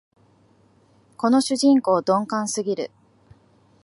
[1.15, 2.89] この主人公、鈍感すぎる